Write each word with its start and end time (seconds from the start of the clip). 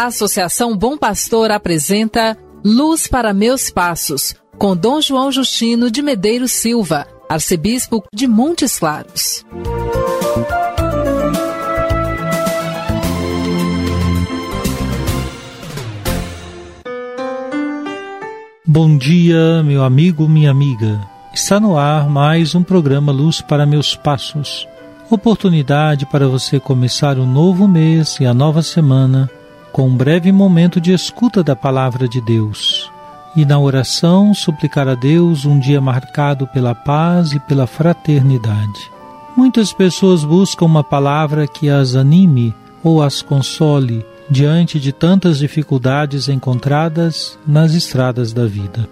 A 0.00 0.06
Associação 0.06 0.74
Bom 0.74 0.96
Pastor 0.96 1.50
apresenta 1.50 2.34
Luz 2.64 3.06
para 3.06 3.34
Meus 3.34 3.68
Passos, 3.68 4.34
com 4.56 4.74
Dom 4.74 4.98
João 4.98 5.30
Justino 5.30 5.90
de 5.90 6.00
Medeiros 6.00 6.52
Silva, 6.52 7.06
arcebispo 7.28 8.02
de 8.10 8.26
Montes 8.26 8.78
Claros. 8.78 9.44
Bom 18.64 18.96
dia, 18.96 19.62
meu 19.62 19.84
amigo, 19.84 20.26
minha 20.26 20.50
amiga. 20.50 20.98
Está 21.34 21.60
no 21.60 21.76
ar 21.76 22.08
mais 22.08 22.54
um 22.54 22.62
programa 22.62 23.12
Luz 23.12 23.42
para 23.42 23.66
Meus 23.66 23.94
Passos. 23.94 24.66
Oportunidade 25.10 26.06
para 26.06 26.26
você 26.26 26.58
começar 26.58 27.18
o 27.18 27.26
novo 27.26 27.68
mês 27.68 28.16
e 28.18 28.24
a 28.24 28.32
nova 28.32 28.62
semana 28.62 29.30
com 29.72 29.88
um 29.88 29.96
breve 29.96 30.32
momento 30.32 30.80
de 30.80 30.92
escuta 30.92 31.42
da 31.42 31.54
palavra 31.54 32.08
de 32.08 32.20
Deus. 32.20 32.90
E 33.36 33.44
na 33.44 33.58
oração 33.58 34.34
suplicar 34.34 34.88
a 34.88 34.94
Deus 34.94 35.44
um 35.44 35.58
dia 35.58 35.80
marcado 35.80 36.46
pela 36.48 36.74
paz 36.74 37.32
e 37.32 37.40
pela 37.40 37.66
fraternidade. 37.66 38.90
Muitas 39.36 39.72
pessoas 39.72 40.24
buscam 40.24 40.66
uma 40.66 40.82
palavra 40.82 41.46
que 41.46 41.68
as 41.68 41.94
anime 41.94 42.54
ou 42.82 43.02
as 43.02 43.22
console 43.22 44.04
diante 44.28 44.78
de 44.78 44.92
tantas 44.92 45.38
dificuldades 45.38 46.28
encontradas 46.28 47.38
nas 47.46 47.72
estradas 47.74 48.32
da 48.32 48.46
vida. 48.46 48.88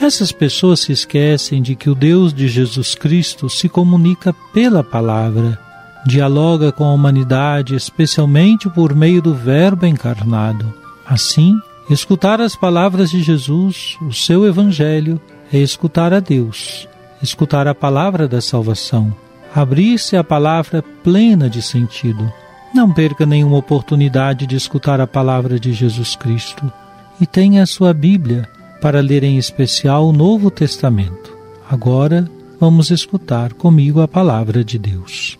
Essas 0.00 0.32
pessoas 0.32 0.80
se 0.80 0.92
esquecem 0.92 1.60
de 1.60 1.76
que 1.76 1.90
o 1.90 1.94
Deus 1.94 2.32
de 2.32 2.48
Jesus 2.48 2.94
Cristo 2.94 3.50
se 3.50 3.68
comunica 3.68 4.34
pela 4.52 4.82
palavra, 4.82 5.58
dialoga 6.06 6.72
com 6.72 6.84
a 6.84 6.92
humanidade, 6.92 7.74
especialmente 7.74 8.68
por 8.68 8.94
meio 8.94 9.20
do 9.20 9.34
Verbo 9.34 9.86
encarnado. 9.86 10.72
Assim, 11.06 11.54
escutar 11.88 12.40
as 12.40 12.56
palavras 12.56 13.10
de 13.10 13.22
Jesus, 13.22 13.96
o 14.02 14.12
seu 14.12 14.46
Evangelho, 14.46 15.20
é 15.52 15.58
escutar 15.58 16.12
a 16.12 16.20
Deus, 16.20 16.88
escutar 17.22 17.66
a 17.66 17.74
palavra 17.74 18.28
da 18.28 18.40
salvação, 18.40 19.14
abrir-se 19.54 20.16
à 20.16 20.24
palavra 20.24 20.82
plena 21.02 21.50
de 21.50 21.60
sentido 21.60 22.32
não 22.72 22.92
perca 22.92 23.26
nenhuma 23.26 23.56
oportunidade 23.56 24.46
de 24.46 24.54
escutar 24.54 25.00
a 25.00 25.06
palavra 25.06 25.58
de 25.58 25.72
Jesus 25.72 26.14
Cristo 26.14 26.72
e 27.20 27.26
tenha 27.26 27.62
a 27.62 27.66
sua 27.66 27.92
Bíblia 27.92 28.48
para 28.80 29.00
ler 29.00 29.24
em 29.24 29.36
especial 29.36 30.08
o 30.08 30.12
Novo 30.12 30.50
Testamento. 30.50 31.36
Agora 31.68 32.30
vamos 32.58 32.90
escutar 32.90 33.52
comigo 33.54 34.00
a 34.00 34.08
palavra 34.08 34.64
de 34.64 34.78
Deus. 34.78 35.39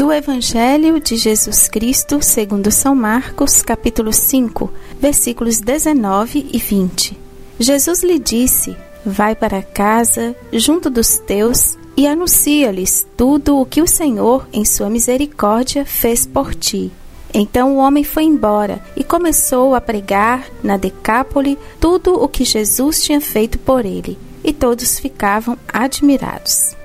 Do 0.00 0.10
Evangelho 0.10 0.98
de 0.98 1.14
Jesus 1.14 1.68
Cristo, 1.68 2.22
segundo 2.22 2.70
São 2.70 2.94
Marcos, 2.94 3.60
capítulo 3.60 4.14
5, 4.14 4.72
versículos 4.98 5.60
19 5.60 6.48
e 6.54 6.56
20. 6.56 7.20
Jesus 7.58 8.02
lhe 8.02 8.18
disse: 8.18 8.74
Vai 9.04 9.36
para 9.36 9.60
casa, 9.60 10.34
junto 10.54 10.88
dos 10.88 11.18
teus, 11.18 11.76
e 11.98 12.06
anuncia-lhes 12.06 13.06
tudo 13.14 13.60
o 13.60 13.66
que 13.66 13.82
o 13.82 13.86
Senhor, 13.86 14.48
em 14.54 14.64
sua 14.64 14.88
misericórdia, 14.88 15.84
fez 15.84 16.24
por 16.24 16.54
ti. 16.54 16.90
Então 17.34 17.76
o 17.76 17.76
homem 17.76 18.02
foi 18.02 18.22
embora 18.22 18.82
e 18.96 19.04
começou 19.04 19.74
a 19.74 19.82
pregar 19.82 20.48
na 20.62 20.78
Decápole 20.78 21.58
tudo 21.78 22.14
o 22.14 22.26
que 22.26 22.46
Jesus 22.46 23.04
tinha 23.04 23.20
feito 23.20 23.58
por 23.58 23.84
ele, 23.84 24.18
e 24.42 24.50
todos 24.50 24.98
ficavam 24.98 25.58
admirados. 25.70 26.79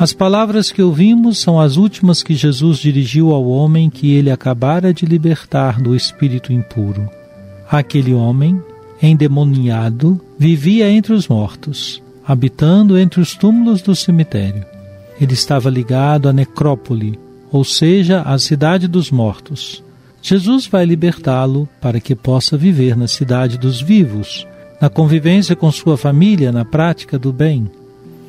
As 0.00 0.12
palavras 0.12 0.72
que 0.72 0.82
ouvimos 0.82 1.38
são 1.38 1.60
as 1.60 1.76
últimas 1.76 2.22
que 2.22 2.34
Jesus 2.34 2.78
dirigiu 2.78 3.32
ao 3.32 3.46
homem 3.46 3.88
que 3.88 4.12
ele 4.14 4.32
acabara 4.32 4.92
de 4.92 5.06
libertar 5.06 5.80
do 5.80 5.94
espírito 5.94 6.52
impuro. 6.52 7.08
Aquele 7.70 8.12
homem, 8.12 8.60
endemoniado, 9.00 10.20
vivia 10.36 10.90
entre 10.90 11.12
os 11.12 11.28
mortos 11.28 12.02
habitando 12.30 12.96
entre 12.96 13.20
os 13.20 13.34
túmulos 13.34 13.82
do 13.82 13.92
cemitério. 13.96 14.64
Ele 15.20 15.34
estava 15.34 15.68
ligado 15.68 16.28
à 16.28 16.32
necrópole, 16.32 17.18
ou 17.50 17.64
seja, 17.64 18.22
à 18.22 18.38
cidade 18.38 18.86
dos 18.86 19.10
mortos. 19.10 19.82
Jesus 20.22 20.68
vai 20.68 20.84
libertá-lo 20.84 21.68
para 21.80 21.98
que 21.98 22.14
possa 22.14 22.56
viver 22.56 22.96
na 22.96 23.08
cidade 23.08 23.58
dos 23.58 23.80
vivos, 23.82 24.46
na 24.80 24.88
convivência 24.88 25.56
com 25.56 25.72
sua 25.72 25.96
família, 25.96 26.52
na 26.52 26.64
prática 26.64 27.18
do 27.18 27.32
bem. 27.32 27.68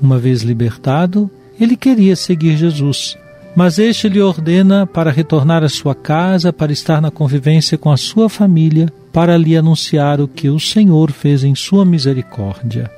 Uma 0.02 0.18
vez 0.18 0.42
libertado, 0.42 1.30
ele 1.64 1.76
queria 1.76 2.16
seguir 2.16 2.58
Jesus, 2.58 3.18
mas 3.56 3.80
este 3.80 4.10
lhe 4.10 4.22
ordena 4.22 4.88
para 4.88 5.12
retornar 5.12 5.64
à 5.64 5.70
sua 5.70 5.94
casa, 5.94 6.52
para 6.52 6.72
estar 6.72 7.02
na 7.02 7.12
convivência 7.12 7.78
com 7.78 7.92
a 7.92 7.98
sua 7.98 8.30
família, 8.30 8.92
para 9.12 9.38
lhe 9.38 9.56
anunciar 9.56 10.20
o 10.22 10.28
que 10.28 10.50
o 10.50 10.60
Senhor 10.60 11.12
fez 11.12 11.44
em 11.44 11.54
sua 11.54 11.86
misericórdia 11.86 12.90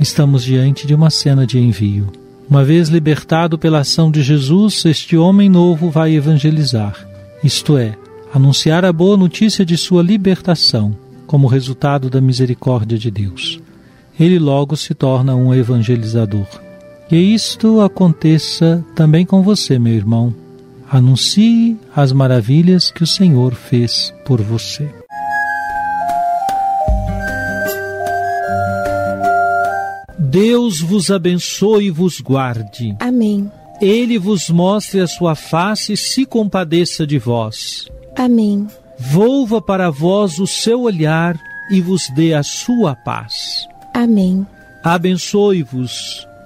estamos 0.00 0.42
diante 0.42 0.86
de 0.86 0.94
uma 0.94 1.10
cena 1.10 1.46
de 1.46 1.58
envio. 1.58 2.10
Uma 2.48 2.64
vez 2.64 2.88
libertado 2.88 3.58
pela 3.58 3.80
ação 3.80 4.10
de 4.10 4.22
Jesus, 4.22 4.84
este 4.86 5.16
homem 5.16 5.48
novo 5.48 5.90
vai 5.90 6.14
evangelizar, 6.14 7.06
isto 7.44 7.76
é, 7.76 7.94
anunciar 8.34 8.84
a 8.84 8.92
boa 8.92 9.16
notícia 9.16 9.64
de 9.64 9.76
sua 9.76 10.02
libertação, 10.02 10.96
como 11.26 11.46
resultado 11.46 12.08
da 12.08 12.20
misericórdia 12.20 12.98
de 12.98 13.10
Deus. 13.10 13.60
Ele 14.18 14.38
logo 14.38 14.74
se 14.74 14.94
torna 14.94 15.36
um 15.36 15.54
evangelizador. 15.54 16.46
Que 17.10 17.16
isto 17.16 17.80
aconteça 17.80 18.84
também 18.94 19.26
com 19.26 19.42
você, 19.42 19.80
meu 19.80 19.92
irmão. 19.92 20.32
Anuncie 20.88 21.76
as 21.92 22.12
maravilhas 22.12 22.88
que 22.92 23.02
o 23.02 23.06
Senhor 23.06 23.52
fez 23.52 24.14
por 24.24 24.40
você. 24.40 24.88
Deus 30.20 30.80
vos 30.80 31.10
abençoe 31.10 31.86
e 31.86 31.90
vos 31.90 32.20
guarde. 32.20 32.94
Amém. 33.00 33.50
Ele 33.80 34.16
vos 34.16 34.48
mostre 34.48 35.00
a 35.00 35.08
sua 35.08 35.34
face 35.34 35.94
e 35.94 35.96
se 35.96 36.24
compadeça 36.24 37.04
de 37.04 37.18
vós. 37.18 37.88
Amém. 38.16 38.68
Volva 38.96 39.60
para 39.60 39.90
vós 39.90 40.38
o 40.38 40.46
seu 40.46 40.82
olhar 40.82 41.36
e 41.72 41.80
vos 41.80 42.08
dê 42.14 42.34
a 42.34 42.44
sua 42.44 42.94
paz. 42.94 43.66
Amém. 43.92 44.46
Abençoe-vos, 44.84 46.29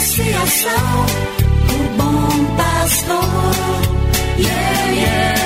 Associação 0.00 1.06
do 1.68 1.96
Bom 1.98 2.56
Pastor. 2.56 3.18
Yeah, 4.38 4.92
yeah. 4.94 5.39